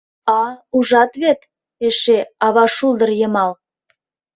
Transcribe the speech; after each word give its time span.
—А 0.39 0.41
ужат 0.77 1.11
вет, 1.21 1.39
эше 1.87 2.17
«ава 2.45 2.65
шулдыр 2.75 3.11
йымал». 3.19 3.51